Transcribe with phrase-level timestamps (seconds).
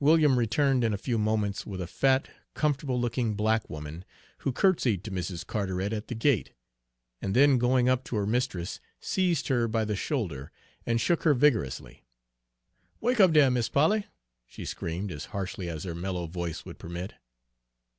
[0.00, 4.04] William returned in a few moments with a fat, comfortable looking black woman,
[4.40, 5.46] who curtsied to Mrs.
[5.46, 6.52] Carteret at the gate,
[7.22, 10.52] and then going up to her mistress seized her by the shoulder
[10.84, 12.04] and shook her vigorously.
[13.00, 14.04] "Wake up dere, Mis' Polly,"
[14.44, 17.14] she screamed, as harshly as her mellow voice would permit.